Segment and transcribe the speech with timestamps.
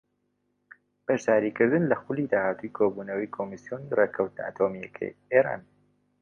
[1.05, 5.61] بەشداریکردن لە خولی داهاتووی کۆبوونەوەی کۆمسیۆنی ڕێککەوتنە ئەتۆمییەکەی ئێران